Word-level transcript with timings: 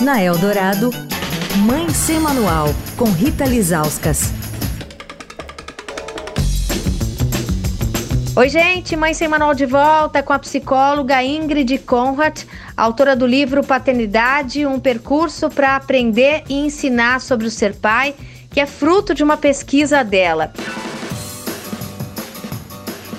Na 0.00 0.20
Eldorado, 0.20 0.90
Mãe 1.58 1.88
Sem 1.90 2.18
Manual, 2.18 2.66
com 2.96 3.04
Rita 3.04 3.44
Lizauskas. 3.44 4.32
Oi, 8.34 8.48
gente, 8.48 8.96
Mãe 8.96 9.14
Sem 9.14 9.28
Manual 9.28 9.54
de 9.54 9.64
volta 9.66 10.20
com 10.20 10.32
a 10.32 10.38
psicóloga 10.38 11.22
Ingrid 11.22 11.78
Conrad, 11.78 12.42
autora 12.76 13.14
do 13.14 13.24
livro 13.24 13.62
Paternidade, 13.62 14.66
um 14.66 14.80
percurso 14.80 15.48
para 15.48 15.76
aprender 15.76 16.42
e 16.48 16.54
ensinar 16.54 17.20
sobre 17.20 17.46
o 17.46 17.50
ser 17.50 17.76
pai, 17.76 18.16
que 18.50 18.58
é 18.58 18.66
fruto 18.66 19.14
de 19.14 19.22
uma 19.22 19.36
pesquisa 19.36 20.02
dela. 20.02 20.52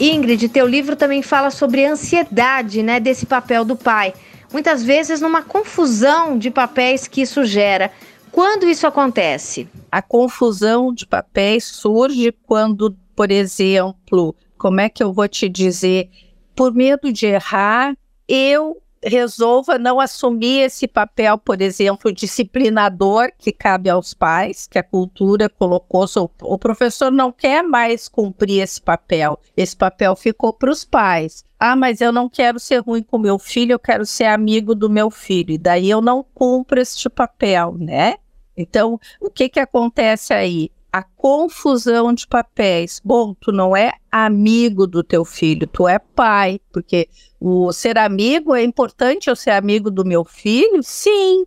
Ingrid, 0.00 0.48
teu 0.48 0.66
livro 0.66 0.96
também 0.96 1.22
fala 1.22 1.50
sobre 1.50 1.86
ansiedade, 1.86 2.82
né, 2.82 2.98
desse 2.98 3.24
papel 3.24 3.64
do 3.64 3.76
pai 3.76 4.12
muitas 4.56 4.82
vezes 4.82 5.20
numa 5.20 5.42
confusão 5.42 6.38
de 6.38 6.50
papéis 6.50 7.06
que 7.06 7.20
isso 7.20 7.44
gera. 7.44 7.92
Quando 8.32 8.66
isso 8.66 8.86
acontece? 8.86 9.68
A 9.92 10.00
confusão 10.00 10.94
de 10.94 11.06
papéis 11.06 11.66
surge 11.66 12.32
quando, 12.46 12.96
por 13.14 13.30
exemplo, 13.30 14.34
como 14.56 14.80
é 14.80 14.88
que 14.88 15.02
eu 15.02 15.12
vou 15.12 15.28
te 15.28 15.46
dizer, 15.46 16.08
por 16.54 16.72
medo 16.72 17.12
de 17.12 17.26
errar, 17.26 17.94
eu 18.26 18.78
resolva 19.06 19.78
não 19.78 20.00
assumir 20.00 20.60
esse 20.60 20.88
papel, 20.88 21.38
por 21.38 21.60
exemplo, 21.60 22.12
disciplinador 22.12 23.30
que 23.38 23.52
cabe 23.52 23.88
aos 23.88 24.12
pais, 24.12 24.66
que 24.66 24.78
a 24.78 24.82
cultura 24.82 25.48
colocou. 25.48 26.04
O 26.42 26.58
professor 26.58 27.10
não 27.10 27.32
quer 27.32 27.62
mais 27.62 28.08
cumprir 28.08 28.62
esse 28.62 28.80
papel. 28.80 29.38
Esse 29.56 29.76
papel 29.76 30.14
ficou 30.16 30.52
para 30.52 30.70
os 30.70 30.84
pais. 30.84 31.44
Ah, 31.58 31.74
mas 31.74 32.00
eu 32.00 32.12
não 32.12 32.28
quero 32.28 32.60
ser 32.60 32.78
ruim 32.80 33.02
com 33.02 33.18
meu 33.18 33.38
filho, 33.38 33.72
eu 33.72 33.78
quero 33.78 34.04
ser 34.04 34.26
amigo 34.26 34.74
do 34.74 34.90
meu 34.90 35.10
filho. 35.10 35.52
E 35.52 35.58
daí 35.58 35.88
eu 35.88 36.00
não 36.00 36.24
cumpro 36.34 36.80
este 36.80 37.08
papel, 37.08 37.76
né? 37.78 38.16
Então, 38.56 38.98
o 39.20 39.30
que 39.30 39.48
que 39.48 39.60
acontece 39.60 40.32
aí? 40.32 40.70
A 40.96 41.02
confusão 41.02 42.14
de 42.14 42.26
papéis. 42.26 43.02
Bom, 43.04 43.34
tu 43.34 43.52
não 43.52 43.76
é 43.76 43.92
amigo 44.10 44.86
do 44.86 45.04
teu 45.04 45.26
filho, 45.26 45.66
tu 45.66 45.86
é 45.86 45.98
pai, 45.98 46.58
porque 46.72 47.06
o 47.38 47.70
ser 47.70 47.98
amigo 47.98 48.54
é 48.54 48.62
importante 48.62 49.28
eu 49.28 49.36
ser 49.36 49.50
amigo 49.50 49.90
do 49.90 50.06
meu 50.06 50.24
filho? 50.24 50.82
Sim. 50.82 51.44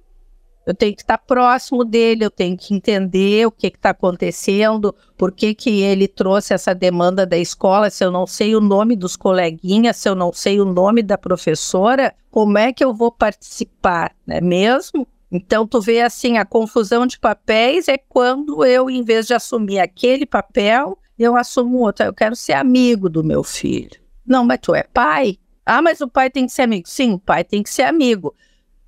Eu 0.67 0.75
tenho 0.75 0.95
que 0.95 1.01
estar 1.01 1.17
próximo 1.17 1.83
dele, 1.83 2.23
eu 2.23 2.29
tenho 2.29 2.55
que 2.55 2.75
entender 2.75 3.47
o 3.47 3.51
que 3.51 3.67
está 3.67 3.89
acontecendo, 3.89 4.93
por 5.17 5.31
que, 5.31 5.55
que 5.55 5.81
ele 5.81 6.07
trouxe 6.07 6.53
essa 6.53 6.75
demanda 6.75 7.25
da 7.25 7.37
escola, 7.39 7.89
se 7.89 8.05
eu 8.05 8.11
não 8.11 8.27
sei 8.27 8.55
o 8.55 8.61
nome 8.61 8.95
dos 8.95 9.15
coleguinhas, 9.15 9.97
se 9.97 10.07
eu 10.07 10.13
não 10.13 10.31
sei 10.31 10.61
o 10.61 10.65
nome 10.65 11.01
da 11.01 11.17
professora, 11.17 12.13
como 12.29 12.55
é 12.59 12.71
que 12.71 12.83
eu 12.83 12.93
vou 12.93 13.11
participar, 13.11 14.15
não 14.27 14.35
é 14.35 14.41
mesmo? 14.41 15.07
Então, 15.31 15.67
tu 15.67 15.79
vê 15.79 16.01
assim, 16.01 16.37
a 16.37 16.45
confusão 16.45 17.05
de 17.05 17.19
papéis 17.19 17.87
é 17.87 17.97
quando 17.97 18.65
eu, 18.65 18.89
em 18.89 19.03
vez 19.03 19.27
de 19.27 19.33
assumir 19.33 19.79
aquele 19.79 20.25
papel, 20.25 20.97
eu 21.17 21.35
assumo 21.35 21.79
outro. 21.79 22.05
Eu 22.05 22.13
quero 22.13 22.35
ser 22.35 22.53
amigo 22.53 23.09
do 23.09 23.23
meu 23.23 23.43
filho. 23.43 23.99
Não, 24.25 24.43
mas 24.43 24.59
tu 24.61 24.73
é 24.73 24.83
pai? 24.83 25.37
Ah, 25.65 25.81
mas 25.81 26.01
o 26.01 26.07
pai 26.07 26.29
tem 26.29 26.47
que 26.47 26.51
ser 26.51 26.63
amigo. 26.63 26.87
Sim, 26.87 27.13
o 27.13 27.19
pai 27.19 27.43
tem 27.43 27.61
que 27.61 27.69
ser 27.69 27.83
amigo. 27.83 28.33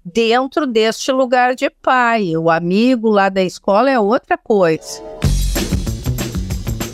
Dentro 0.03 0.65
deste 0.65 1.11
lugar 1.11 1.53
de 1.53 1.69
pai. 1.69 2.35
O 2.35 2.49
amigo 2.49 3.09
lá 3.09 3.29
da 3.29 3.43
escola 3.43 3.91
é 3.91 3.99
outra 3.99 4.35
coisa. 4.35 5.01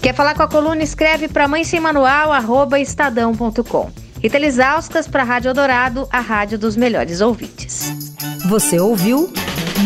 Quer 0.02 0.14
falar 0.14 0.36
com 0.36 0.44
a 0.44 0.48
coluna? 0.48 0.84
Escreve 0.84 1.28
para 1.28 1.48
mãe 1.48 1.64
sem 1.64 1.80
manual, 1.80 2.34
arroba 2.34 2.80
estadão.com. 2.80 3.92
Rita 4.22 4.38
Lisauskas 4.38 5.08
para 5.08 5.22
a 5.22 5.26
Rádio 5.26 5.54
Dourado, 5.54 6.08
a 6.11 6.20
rádio 6.20 6.58
dos 6.58 6.76
melhores 6.76 7.22
ouvintes. 7.22 8.07
Você 8.48 8.80
ouviu 8.80 9.30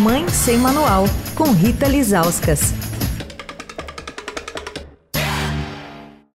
Mãe 0.04 0.30
Sem 0.30 0.56
Manual, 0.56 1.06
com 1.34 1.52
Rita 1.52 1.88
Lisauskas. 1.88 2.91